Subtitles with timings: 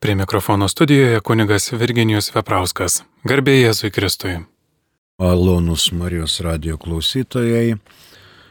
[0.00, 3.02] Prie mikrofono studijoje kunigas Virginijus Veprauskas.
[3.28, 4.38] Garbė Jėzui Kristui.
[5.20, 7.76] Malonus Marijos radio klausytojai.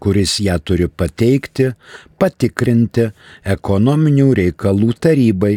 [0.00, 1.72] kuris ją turi pateikti,
[2.20, 3.08] patikrinti
[3.56, 5.56] ekonominių reikalų tarybai,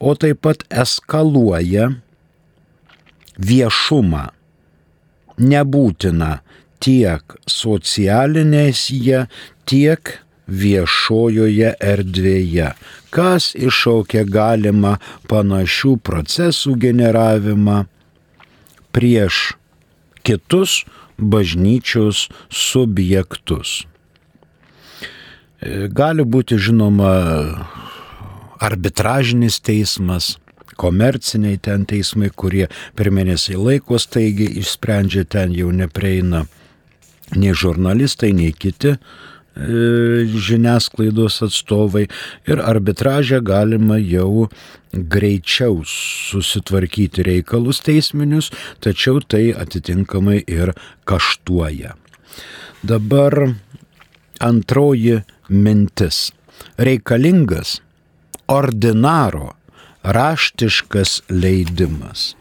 [0.00, 1.90] o taip pat eskaluoja
[3.38, 4.28] viešumą.
[5.38, 6.40] Nebūtina
[6.82, 9.26] tiek socialinėse,
[9.68, 10.16] tiek
[10.48, 12.72] viešojoje erdvėje,
[13.14, 14.96] kas iššaukia galima
[15.28, 17.84] panašių procesų generavimą
[18.96, 19.52] prieš
[20.24, 20.82] kitus
[21.18, 23.84] bažnyčios subjektus.
[25.90, 27.14] Gali būti žinoma
[28.62, 30.36] arbitražinis teismas,
[30.78, 36.44] komerciniai ten teismai, kurie per mėnesį laiko staigi išsprendžia ten jau neprieina
[37.34, 38.94] nei žurnalistai, nei kiti
[39.58, 42.06] žiniasklaidos atstovai
[42.46, 44.48] ir arbitražę galima jau
[44.92, 50.72] greičiau susitvarkyti reikalus teisminius, tačiau tai atitinkamai ir
[51.04, 51.96] kaštuoja.
[52.82, 53.54] Dabar
[54.40, 56.30] antroji mintis.
[56.78, 57.80] Reikalingas
[58.48, 59.54] ordinaro
[60.02, 62.34] raštiškas leidimas.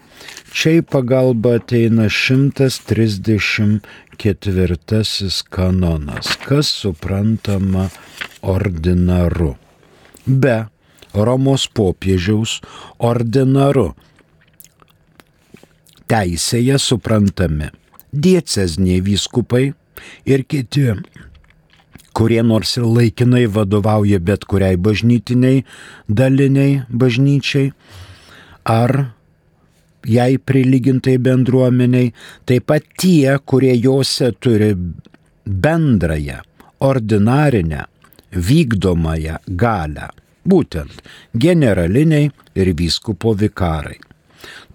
[0.53, 3.81] Čia į pagalbą ateina 134
[5.53, 7.85] kanonas, kas suprantama
[8.41, 9.55] ordinaru.
[10.25, 10.67] Be
[11.13, 12.61] Romos popiežiaus
[12.99, 13.95] ordinaru
[16.07, 17.67] teisėje suprantami
[18.13, 19.73] diecezniai vyskupai
[20.29, 20.93] ir kiti
[22.17, 25.61] kurie nors ir laikinai vadovauja bet kuriai bažnytiniai
[26.09, 27.71] daliniai bažnyčiai,
[28.65, 29.13] ar
[30.07, 32.13] jai prilygintai bendruomeniai,
[32.47, 34.71] taip pat tie, kurie juose turi
[35.45, 36.41] bendrąją,
[36.79, 37.85] ordinarinę,
[38.31, 40.09] vykdomąją galę,
[40.47, 41.03] būtent
[41.35, 43.99] generaliniai ir vyskupo vikarai.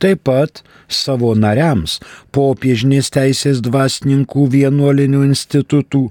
[0.03, 1.99] Taip pat savo nariams
[2.35, 6.09] popiežinės teisės dvasininkų vienuolinių institutų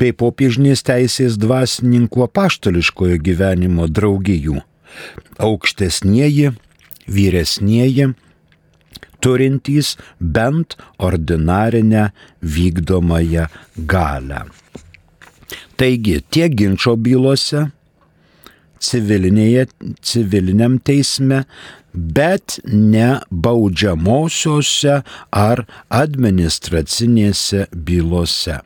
[0.00, 4.60] bei popiežinės teisės dvasininkų apaštališkojo gyvenimo draugijų.
[5.38, 6.52] Aukštesnieji,
[7.06, 8.10] vyresnieji,
[9.26, 12.10] turintys bent ordinarinę
[12.42, 13.46] vykdomąją
[13.78, 14.40] galę.
[15.76, 17.66] Taigi tiek ginčio bylose,
[20.00, 21.44] civiliniam teisme,
[21.94, 28.60] bet ne baudžiamosiose ar administracinėse bylose.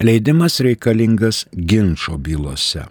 [0.00, 2.84] Leidimas reikalingas ginčio bylose.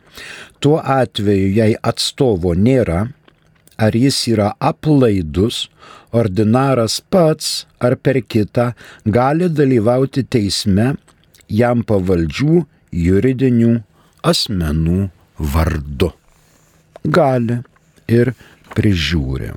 [0.63, 3.09] tuo atveju, jei atstovo nėra,
[3.81, 5.69] ar jis yra aplaidus,
[6.13, 8.73] ordinaras pats ar per kitą
[9.17, 10.93] gali dalyvauti teisme
[11.61, 12.61] jam pavaldžių
[13.07, 13.75] juridinių
[14.33, 15.01] asmenų
[15.55, 16.11] vardu.
[17.05, 17.61] Gali
[18.11, 18.35] ir
[18.75, 19.53] prižiūri.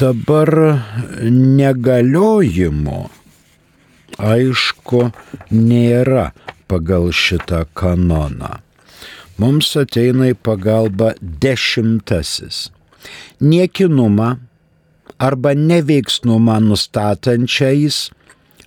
[0.00, 0.50] Dabar
[1.26, 2.98] negaliojimo
[4.20, 5.00] aišku
[5.50, 6.26] nėra
[6.70, 8.60] pagal šitą kanoną.
[9.40, 12.68] Mums ateina į pagalbą dešimtasis.
[13.40, 14.34] Niekinumą
[15.20, 18.10] arba neveiksnumą nustatančiais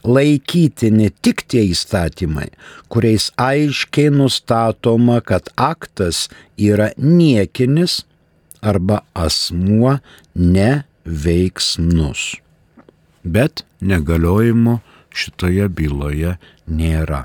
[0.04, 2.50] laikytini tik tie įstatymai,
[2.92, 6.28] kuriais aiškiai nustatoma, kad aktas
[6.58, 8.02] yra niekinis
[8.62, 10.00] arba asmuo
[10.36, 12.22] neveiksnus.
[13.24, 14.80] Bet negaliojimo
[15.14, 16.36] šitoje byloje
[16.68, 17.24] nėra.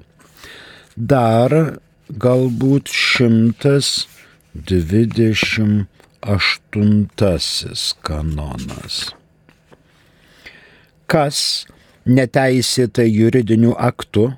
[0.95, 1.79] Dar
[2.09, 5.85] galbūt 128
[8.03, 9.15] kanonas.
[11.09, 11.67] Kas
[12.09, 14.33] neteisėtai juridiniu aktu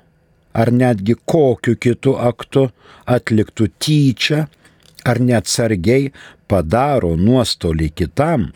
[0.53, 2.69] ar netgi kokiu kitu aktu
[3.07, 4.47] atliktų tyčia
[5.07, 6.11] ar neatsargiai
[6.51, 8.51] padaro nuostolį kitam,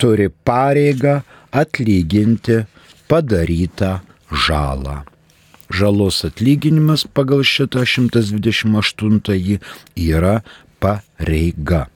[0.00, 1.22] turi pareigą
[1.52, 2.64] atlyginti
[3.08, 4.00] padarytą
[4.46, 5.13] žalą.
[5.74, 9.58] Žalos atlyginimas pagal šitą 128
[9.96, 10.40] yra
[10.78, 11.88] pareiga.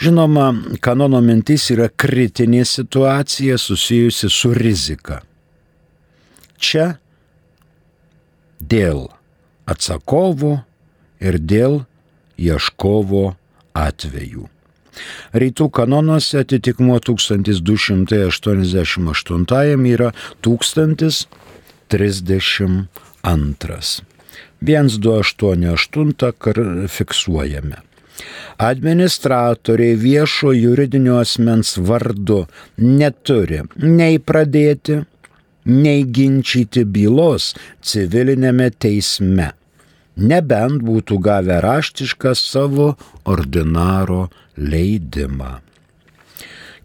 [0.00, 5.20] Žinoma, kanono mintis yra kritinė situacija susijusi su rizika.
[6.58, 6.96] Čia
[8.58, 9.08] dėl
[9.68, 10.64] atsakovo
[11.20, 11.84] ir dėl
[12.40, 13.36] ieškovo
[13.74, 14.48] atvejų.
[15.34, 20.12] Rytų kanonuose atitikmuo 1288 yra
[21.94, 24.02] 1032.
[24.60, 27.76] 1288 fiksuojame.
[28.58, 32.46] Administratoriai viešo juridinio asmens vardu
[32.78, 35.04] neturi nei pradėti,
[35.66, 39.52] nei ginčyti bylos civilinėme teisme
[40.16, 45.58] nebent būtų gavę raštišką savo ordinaro leidimą.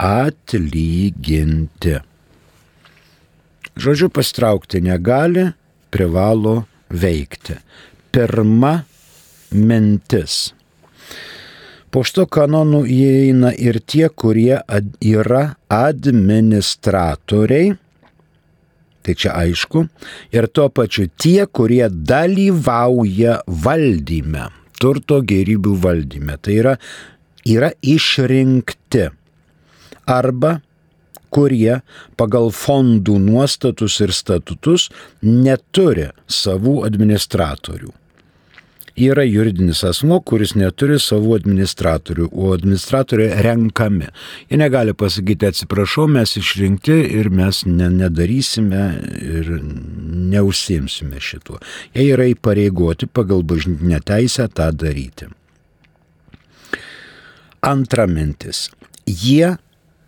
[0.00, 1.98] atlyginti.
[3.80, 5.50] Žodžiu, pastraukti negali,
[5.90, 7.58] privalo veikti.
[8.10, 8.80] Pirma
[9.54, 10.50] mintis.
[11.90, 17.72] Po šito kanonų įeina ir tie, kurie ad, yra administratoriai,
[19.02, 19.82] tai čia aišku,
[20.30, 24.46] ir tuo pačiu tie, kurie dalyvauja valdyme,
[24.78, 26.38] turto gerybių valdyme.
[26.38, 26.78] Tai yra,
[27.42, 29.08] yra išrinkti
[30.06, 30.60] arba
[31.30, 31.80] kurie
[32.20, 34.90] pagal fondų nuostatus ir statutus
[35.22, 37.94] neturi savų administratorių
[39.08, 44.10] yra juridinis asmo, kuris neturi savų administratorių, o administratoriai renkami.
[44.50, 48.84] Jie negali pasakyti, atsiprašau, mes išrinkti ir mes ne, nedarysime
[49.20, 49.52] ir
[50.34, 51.60] neužsimsime šituo.
[51.94, 55.30] Jie yra įpareigoti pagal bažnytinę teisę tą daryti.
[57.66, 58.68] Antra mintis.
[59.06, 59.56] Jie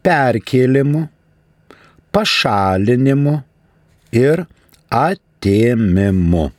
[0.07, 1.07] perkėlimu,
[2.17, 3.41] pašalinimu
[4.17, 4.47] ir
[4.91, 6.51] atėmimu.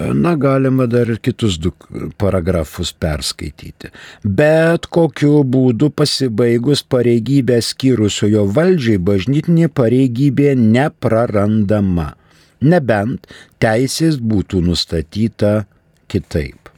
[0.00, 1.72] Na, galima dar ir kitus du
[2.16, 3.90] paragrafus perskaityti.
[4.24, 12.14] Bet kokiu būdu pasibaigus pareigybę skyrusiojo valdžiai bažnytinė pareigybė neprarandama,
[12.60, 13.26] nebent
[13.62, 15.64] teisės būtų nustatyta
[16.10, 16.70] kitaip.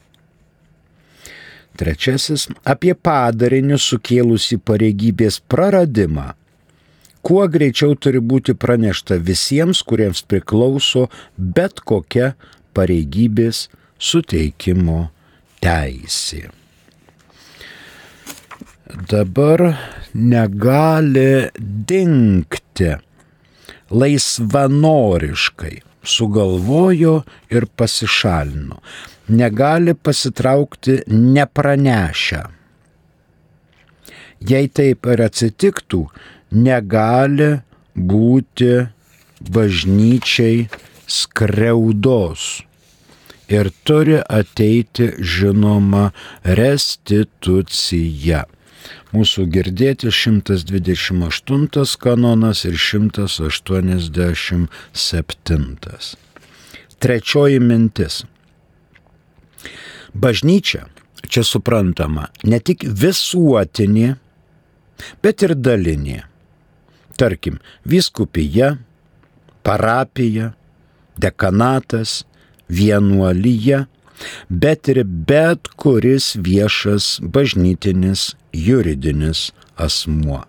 [1.77, 6.33] Trečiasis- apie padarinius sukėlusi pareigybės praradimą.
[7.23, 12.35] Kuo greičiau turi būti pranešta visiems, kuriems priklauso bet kokia
[12.75, 15.09] pareigybės suteikimo
[15.63, 16.51] teisė.
[19.09, 19.79] Dabar
[20.13, 22.91] negali dinkti
[23.93, 27.19] laisvanoriškai sugalvojo
[27.53, 28.81] ir pasišalino
[29.27, 32.41] negali pasitraukti nepranešę.
[34.43, 36.01] Jei taip ir atsitiktų,
[36.51, 37.53] negali
[37.95, 38.71] būti
[39.53, 40.67] bažnyčiai
[41.07, 42.63] skriaudos
[43.47, 46.09] ir turi ateiti žinoma
[46.43, 48.43] restitucija.
[49.13, 54.67] Mūsų girdėti 128 kanonas ir 187.
[57.03, 58.25] Trečioji mintis.
[60.13, 60.87] Bažnyčia
[61.29, 64.15] čia suprantama ne tik visuotinė,
[65.21, 66.23] bet ir dalinė.
[67.17, 68.77] Tarkim, viskupija,
[69.61, 70.53] parapija,
[71.21, 72.25] dekanatas,
[72.69, 73.85] vienuolyje,
[74.49, 80.43] bet ir bet kuris viešas bažnytinis juridinis asmuo.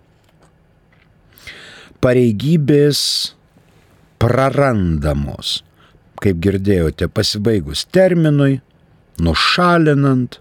[2.03, 2.99] Pareigybės
[4.21, 5.61] prarandamos,
[6.21, 8.59] kaip girdėjote, pasibaigus terminui,
[9.21, 10.39] nušalinant,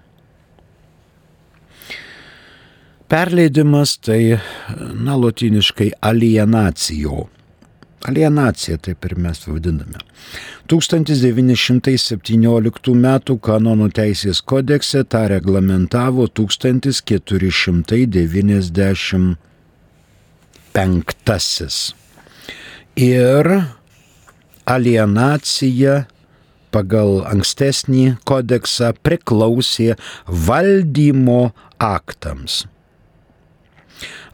[3.07, 4.43] Perleidimas tai,
[4.99, 7.29] na, lotiniškai alienacijo
[8.07, 9.99] Alienacija taip ir mes vadiname.
[10.71, 13.07] 1917 m.
[13.49, 16.27] kanonų teisės kodekse tą reglamentavo
[20.79, 21.95] 1495.
[22.99, 23.47] Ir
[24.69, 26.05] alienacija
[26.75, 29.95] pagal ankstesnį kodeksą priklausė
[30.49, 31.43] valdymo
[31.79, 32.67] aktams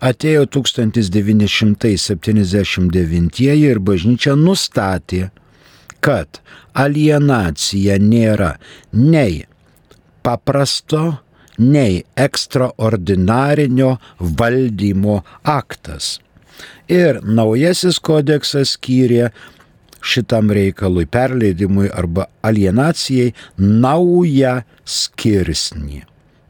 [0.04, 5.30] atėjo 1979 ir bažnyčia nustatė,
[6.04, 6.28] kad
[6.76, 8.58] alienacija nėra
[8.92, 9.46] nei
[10.24, 11.18] paprasto,
[11.58, 16.20] nei ekstraordinarinio valdymo aktas.
[16.88, 19.30] Ir naujasis kodeksas skyrė
[20.04, 26.04] šitam reikalui, perleidimui arba alienacijai naują skirsnį.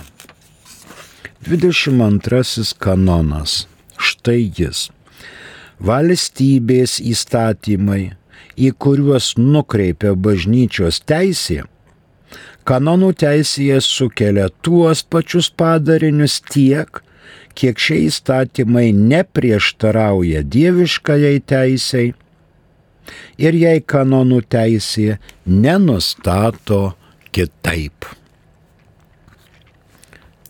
[1.46, 3.66] 22 kanonas.
[4.02, 4.88] Štai jis.
[5.82, 8.12] Valstybės įstatymai,
[8.58, 11.62] į kuriuos nukreipia bažnyčios teisė,
[12.68, 17.02] kanonų teisėje sukelia tuos pačius padarinius tiek,
[17.58, 22.12] kiek šie įstatymai neprieštarauja dieviškajai teisėjai
[23.42, 26.82] ir jei kanonų teisė nenustato
[27.34, 28.06] kitaip.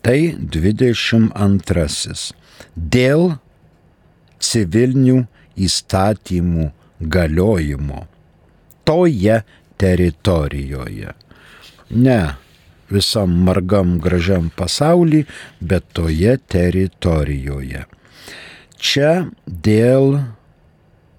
[0.03, 2.33] Tai 22.
[2.75, 3.21] Dėl
[4.43, 5.23] civilinių
[5.67, 6.69] įstatymų
[7.17, 8.05] galiojimo
[8.87, 9.41] toje
[9.79, 11.13] teritorijoje
[11.93, 12.19] ne
[12.93, 15.23] visam margam gražiam pasaulį,
[15.61, 17.85] bet toje teritorijoje.
[18.77, 19.11] Čia
[19.47, 20.19] dėl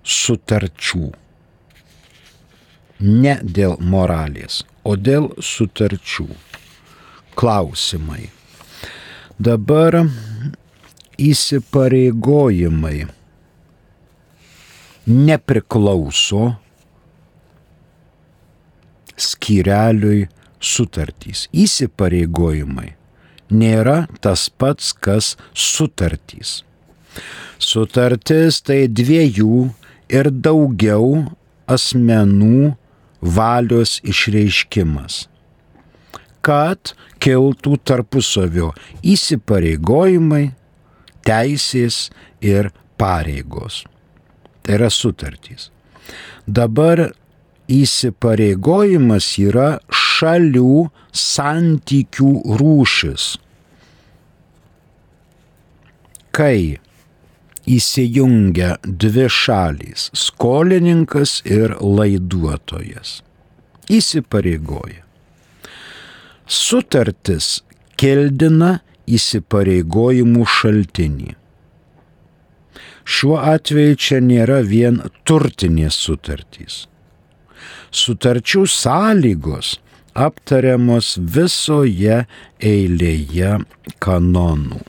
[0.05, 1.09] sutarčių.
[3.05, 6.29] Ne dėl moralės, o dėl sutarčių.
[7.35, 8.29] Klausimai.
[9.39, 10.05] Dabar
[11.21, 13.05] įsipareigojimai
[15.07, 16.55] nepriklauso
[19.21, 20.27] skyreliui
[20.65, 22.95] sutartys, įsipareigojimai
[23.55, 26.63] nėra tas pats, kas sutartys.
[27.61, 29.69] Sutartis tai dviejų
[30.13, 31.25] ir daugiau
[31.71, 32.75] asmenų
[33.25, 35.25] valios išreiškimas,
[36.45, 36.93] kad
[37.25, 38.73] kiltų tarpusavio
[39.15, 40.51] įsipareigojimai,
[41.27, 42.09] teisės
[42.45, 43.83] ir pareigos.
[44.65, 45.71] Tai yra sutartys.
[46.47, 47.11] Dabar
[47.71, 53.27] įsipareigojimas yra šalių santykių rūšis.
[56.35, 56.79] Kai
[57.71, 63.23] įsijungia dvi šalys- skolininkas ir laiduotojas.
[63.89, 65.03] Įsipareigoja.
[66.47, 67.63] Sutartis
[67.97, 71.35] keldina įsipareigojimų šaltinį.
[73.05, 76.85] Šiuo atveju čia nėra vien turtinės sutartys.
[77.95, 79.77] Sutarčių sąlygos
[80.15, 82.25] aptariamos visoje
[82.73, 83.59] eilėje
[84.05, 84.81] kanonų.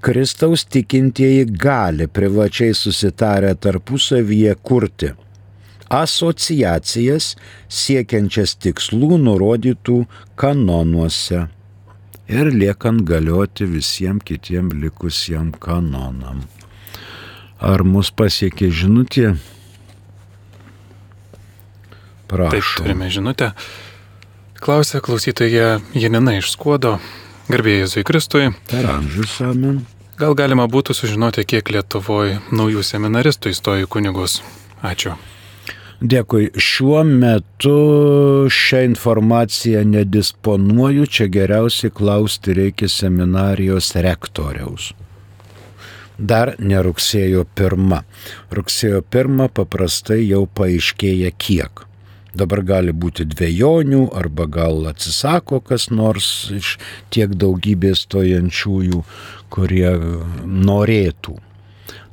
[0.01, 5.13] Kristaus tikintieji gali privačiai susitarę tarpusavyje kurti
[5.89, 7.35] asociacijas
[7.71, 10.01] siekiančias tikslų nurodytų
[10.39, 11.45] kanonuose
[12.27, 16.43] ir liekant galioti visiems kitiem likusiem kanonam.
[17.57, 19.31] Ar mus pasiekė žinutė?
[22.27, 22.51] Prašau.
[22.51, 23.53] Taip, turime žinutę.
[24.59, 26.97] Klausė klausytoja Janina iš Skuodo,
[27.51, 28.51] garbėjai Jėzui Kristui.
[28.71, 29.81] Per amžius amen.
[30.17, 34.39] Gal galima būtų sužinoti, kiek Lietuvoje naujų seminaristų įstojo į kunigus?
[34.81, 35.15] Ačiū.
[35.97, 36.51] Dėkui.
[36.53, 37.77] Šiuo metu
[38.53, 44.93] šią informaciją nedisponuoju, čia geriausiai klausti reikia seminarijos rektoriaus
[46.17, 48.01] dar ne rugsėjo pirmą.
[48.53, 51.86] Rugsėjo pirmą paprastai jau paaiškėja kiek.
[52.37, 56.75] Dabar gali būti dviejonių arba gal atsisako kas nors iš
[57.13, 59.01] tiek daugybės stojančiųjų,
[59.53, 59.89] kurie
[60.45, 61.37] norėtų.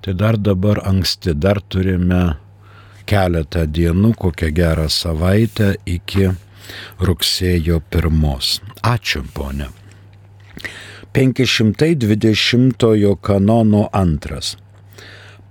[0.04, 2.38] Tai dar dabar anksti, dar turime
[3.08, 6.30] keletą dienų, kokią gerą savaitę iki
[7.00, 8.60] rugsėjo pirmos.
[8.82, 9.68] Ačiū, ponė.
[11.14, 14.56] 520 kanono antras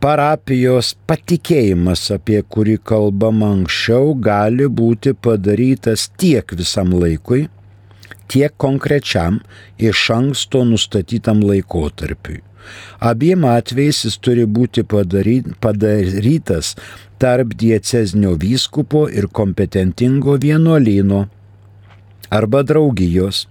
[0.04, 7.46] parapijos patikėjimas, apie kurį kalbama anksčiau, gali būti padarytas tiek visam laikui,
[8.28, 9.40] tiek konkrečiam
[9.80, 12.42] iš anksto nustatytam laikotarpiui.
[13.00, 16.74] Abiem atvejais jis turi būti padarytas
[17.20, 21.22] tarp diecezinio vyskupo ir kompetentingo vienuolino
[22.32, 23.46] arba draugijos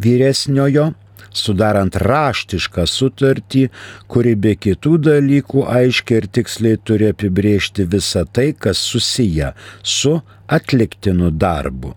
[0.00, 0.90] vyresniojo,
[1.36, 3.68] sudarant raštišką sutartį,
[4.10, 10.18] kuri be kitų dalykų aiškiai ir tiksliai turi apibriežti visą tai, kas susiję su
[10.50, 11.94] atliktinu darbu,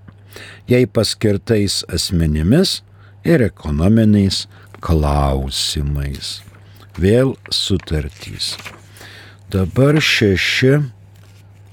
[0.69, 2.81] jei paskirtais asmenimis
[3.25, 4.45] ir ekonominiais
[4.83, 6.41] klausimais.
[6.99, 8.53] Vėl sutartys.
[9.49, 10.75] Dabar šeši,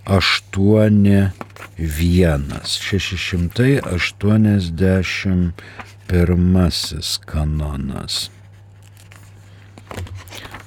[0.09, 1.29] aštuoni,
[1.81, 2.77] vienas.
[2.81, 5.63] Šešišimtai aštuoniasdešimt
[6.11, 8.31] pirmasis kanonas.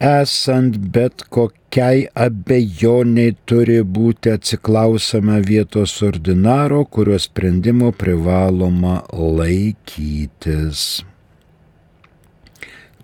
[0.00, 11.04] esant bet kokiai abejoniai turi būti atsiklausama vietos ordinaro, kurio sprendimo privaloma laikytis.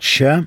[0.01, 0.47] Čia,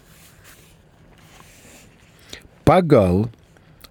[2.65, 3.29] pagal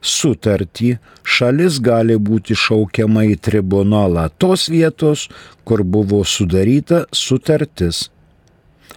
[0.04, 5.30] sutartį šalis gali būti šaukiama į tribunolą tos vietos,
[5.64, 8.10] kur buvo sudaryta sutartis,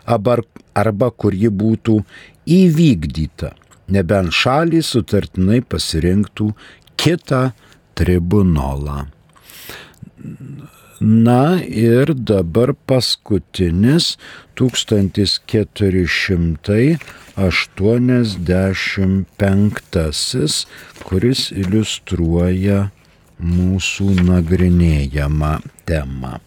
[0.07, 2.01] arba, kur ji būtų
[2.47, 3.55] įvykdyta.
[3.93, 6.51] nebent šalį sutartinai pasirinktų
[7.01, 7.53] kitą
[7.99, 9.07] tribunolą.
[11.01, 14.17] Na ir dabar paskutinis
[14.57, 16.99] 1485,
[21.05, 22.91] kuris iliustruoja
[23.37, 26.41] mūsų nagrinėjamą temą.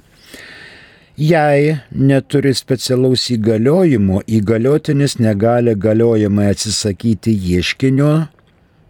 [1.19, 8.11] Jei neturi specialaus įgaliojimo, įgaliotinis negali galiojimai atsisakyti ieškinio,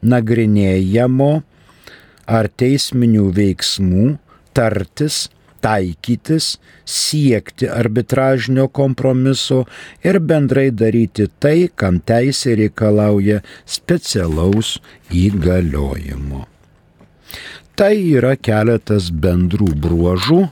[0.06, 1.30] nagrinėjamo
[2.30, 4.06] ar teisminių veiksmų,
[4.54, 5.18] tartis,
[5.66, 6.52] taikytis,
[6.86, 9.64] siekti arbitražinio kompromiso
[10.06, 14.76] ir bendrai daryti tai, kam teisė reikalauja specialaus
[15.10, 16.46] įgaliojimo.
[17.74, 20.44] Tai yra keletas bendrų bruožų,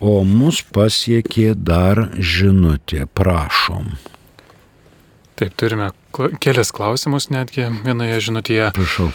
[0.00, 3.92] O mus pasiekė dar žinutė, prašom.
[5.36, 5.90] Taip, turime
[6.40, 8.70] kelias klausimus netgi vienoje žinutėje.
[8.76, 9.10] Prašau.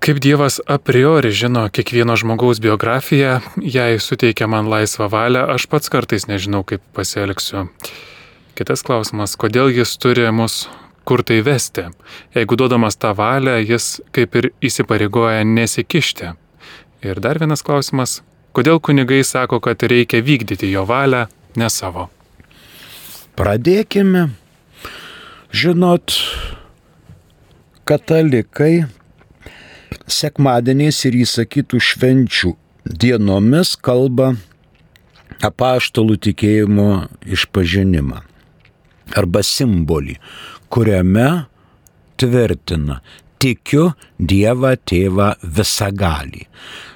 [0.00, 5.92] Kaip Dievas a priori žino kiekvieno žmogaus biografiją, jei suteikia man laisvą valią, aš pats
[5.92, 7.66] kartais nežinau, kaip pasielgsiu.
[8.56, 10.62] Kitas klausimas, kodėl jis turi mus
[11.04, 11.90] kur tai vesti?
[12.36, 16.32] Jeigu duodamas tą valią, jis kaip ir įsipareigoja nesikišti.
[17.04, 22.08] Ir dar vienas klausimas, Kodėl kunigai sako, kad reikia vykdyti jo valią, ne savo?
[23.38, 24.28] Pradėkime.
[25.50, 26.14] Žinot,
[27.86, 28.86] katalikai
[30.10, 32.52] sekmadieniais ir įsakytų švenčių
[33.02, 34.32] dienomis kalba
[35.46, 36.90] apaštalų tikėjimo
[37.26, 38.20] išpažinimą
[39.18, 40.16] arba simbolį,
[40.70, 41.28] kuriame
[42.20, 43.00] tvirtina,
[43.42, 46.46] tikiu Dievą Tėvą visagalį.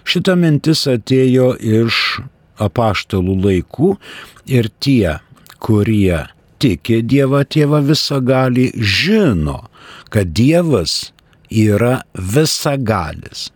[0.05, 2.21] Šita mintis atėjo iš
[2.63, 3.95] apaštalų laikų
[4.53, 5.19] ir tie,
[5.65, 6.27] kurie
[6.63, 9.65] tiki Dievą Tėvą visagalį, žino,
[10.13, 11.15] kad Dievas
[11.51, 13.51] yra visagalis.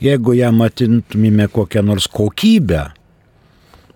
[0.00, 2.90] Jeigu ją matytumėme kokią nors kokybę,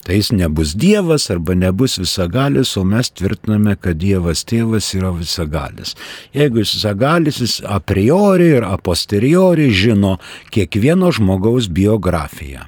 [0.02, 5.94] tai jis nebus Dievas arba nebus visagalis, o mes tvirtiname, kad Dievas tėvas yra visagalis.
[6.36, 10.16] Jeigu jis visagalis, jis a priori ir a posteriori žino
[10.50, 12.64] kiekvieno žmogaus biografiją.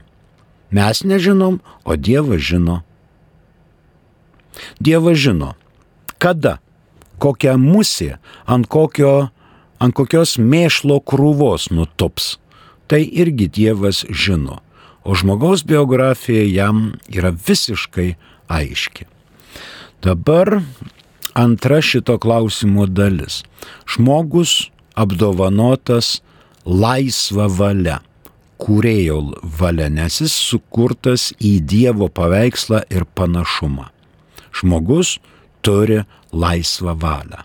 [0.72, 2.82] Mes nežinom, o Dievas žino.
[4.80, 5.54] Dievas žino,
[6.20, 6.58] kada,
[7.20, 9.30] kokia musė, ant, kokio,
[9.80, 12.36] ant kokios mėšlo krūvos nutups.
[12.92, 14.60] Tai irgi Dievas žino
[15.04, 18.14] o žmogaus biografija jam yra visiškai
[18.48, 19.06] aiški.
[20.02, 20.60] Dabar
[21.34, 23.42] antra šito klausimo dalis.
[23.86, 26.20] Žmogus apdovanotas
[26.66, 28.00] laisva valia,
[28.62, 29.20] kūrėjo
[29.58, 33.88] valia, nes jis sukurtas į Dievo paveikslą ir panašumą.
[34.52, 35.16] Žmogus
[35.62, 37.42] turi laisvą valią.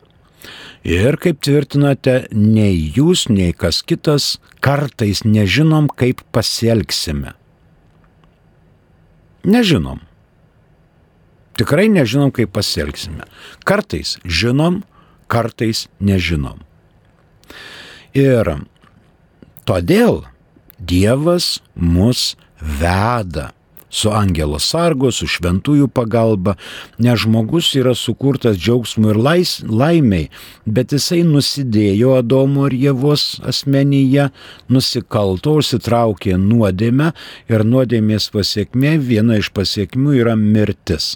[0.87, 7.33] Ir kaip tvirtinate, nei jūs, nei kas kitas kartais nežinom, kaip pasielgsime.
[9.47, 10.01] Nežinom.
[11.57, 13.25] Tikrai nežinom, kaip pasielgsime.
[13.65, 14.83] Kartais žinom,
[15.31, 16.59] kartais nežinom.
[18.13, 18.51] Ir
[19.65, 20.25] todėl
[20.77, 23.49] Dievas mus veda
[23.97, 26.55] su angelo sargo, su šventųjų pagalba,
[27.01, 30.29] nes žmogus yra sukurtas džiaugsmui ir lais, laimiai,
[30.65, 34.29] bet jisai nusidėjo Adomo ir Jėvos asmenyje,
[34.69, 37.11] nusikalto, užsitraukė nuodėmę
[37.51, 41.15] ir nuodėmės pasiekmė, viena iš pasiekmių yra mirtis.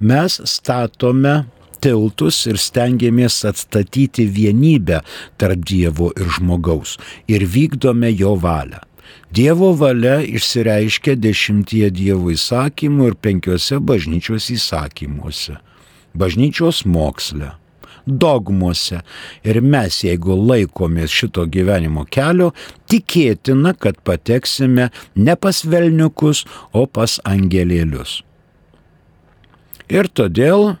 [0.00, 1.42] Mes statome
[1.82, 5.02] tiltus ir stengiamės atstatyti vienybę
[5.38, 6.96] tarp Dievo ir žmogaus
[7.30, 8.82] ir vykdome jo valią.
[9.28, 15.58] Dievo valia išsireiškia dešimtie Dievo įsakymų ir penkiose bažnyčios įsakymuose.
[16.16, 17.50] Bažnyčios moksle,
[18.08, 19.02] dogmuose.
[19.44, 22.54] Ir mes, jeigu laikomės šito gyvenimo kelio,
[22.88, 28.22] tikėtina, kad pateksime ne pas velniukus, o pas angelėlius.
[29.92, 30.76] Ir todėl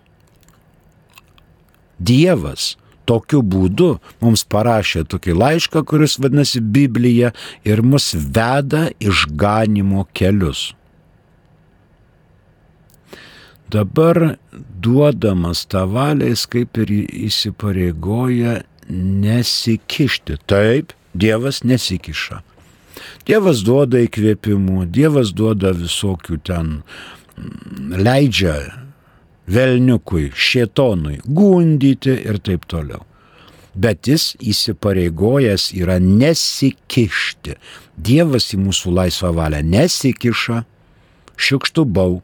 [1.98, 2.76] Dievas
[3.08, 7.32] tokiu būdu mums parašė tokį laišką, kuris vadinasi Biblija
[7.64, 10.72] ir mus veda išganimo kelius.
[13.68, 14.38] Dabar
[14.80, 16.92] duodamas tą valią jis kaip ir
[17.28, 20.38] įsipareigoja nesikišti.
[20.48, 22.40] Taip, Dievas nesikiša.
[23.28, 26.70] Dievas duoda įkvėpimų, Dievas duoda visokių ten,
[27.92, 28.87] leidžia
[29.48, 33.04] velniukui, šėtonui, gundyti ir taip toliau.
[33.78, 37.54] Bet jis įsipareigojęs yra nesikišti.
[37.96, 40.62] Dievas į mūsų laisvą valią nesikiša,
[41.38, 42.20] šiukštų bau.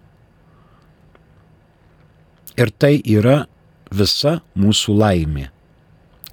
[2.59, 3.45] Ir tai yra
[3.95, 5.51] visa mūsų laimė.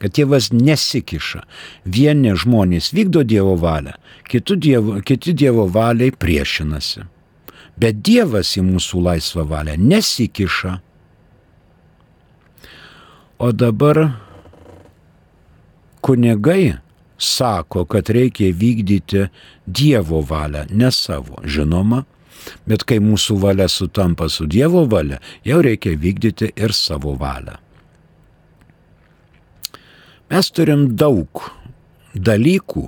[0.02, 1.44] kad Dievas nesikiša.
[1.86, 3.94] Vieni žmonės vykdo Dievo valią,
[4.58, 7.06] dievo, kiti Dievo valiai priešinasi.
[7.82, 10.76] Bet Dievas į mūsų laisvą valią nesikiša.
[13.42, 13.98] O dabar
[16.06, 16.76] kunigai
[17.18, 19.28] sako, kad reikia vykdyti
[19.66, 21.42] Dievo valią, ne savo.
[21.46, 22.04] Žinoma,
[22.70, 27.58] bet kai mūsų valia sutampa su Dievo valia, jau reikia vykdyti ir savo valią.
[30.32, 31.42] Mes turim daug
[32.16, 32.86] dalykų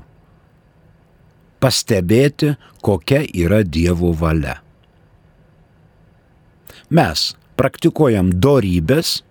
[1.64, 4.60] pastebėti, kokia yra Dievo valia.
[6.94, 9.24] Mes praktikuojam dorybės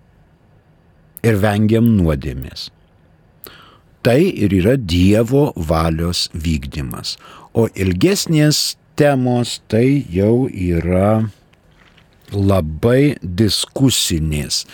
[1.23, 2.67] ir vengiam nuodėmės.
[4.03, 7.15] Tai ir yra Dievo valios vykdymas.
[7.55, 11.29] O ilgesnės temos tai jau yra
[12.33, 14.65] labai diskusinės.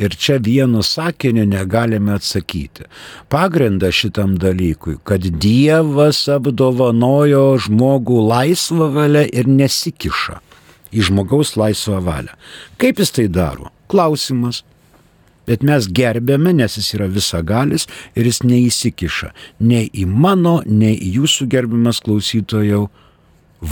[0.00, 2.88] Ir čia vienu sakiniu negalime atsakyti.
[3.28, 10.40] Pagrindas šitam dalykui, kad Dievas apdovanojo žmogų laisvą valią ir nesikiša
[10.92, 12.34] į žmogaus laisvą valią.
[12.80, 13.72] Kaip jis tai daro?
[13.88, 14.62] Klausimas.
[15.48, 19.30] Bet mes gerbėme, nes jis yra visagalis ir jis neįsikiša
[19.64, 22.82] nei į mano, nei į jūsų gerbiamas klausytojų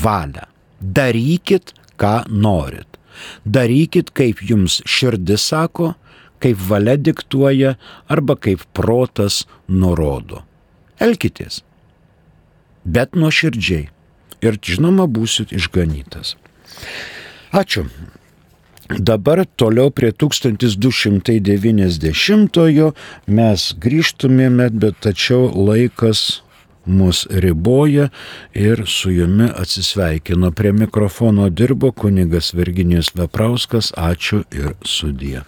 [0.04, 0.46] valią.
[0.80, 2.88] Darykit, ką norit.
[3.44, 5.94] Darykit, kaip jums širdis sako,
[6.40, 7.76] kaip valia diktuoja
[8.08, 10.44] arba kaip protas nurodo.
[11.00, 11.60] Elkitės.
[12.84, 13.90] Bet nuoširdžiai.
[14.44, 16.36] Ir žinoma, būsit išganytas.
[17.52, 17.84] Ačiū.
[18.86, 22.94] Dabar toliau prie 1290-ojo
[23.26, 26.46] mes grįžtumėme, bet tačiau laikas
[26.86, 28.08] mus riboja
[28.54, 30.52] ir su jumi atsisveikino.
[30.52, 33.92] Prie mikrofono dirbo kunigas Virginijus Veprauskas.
[33.96, 35.40] Ačiū ir sudie.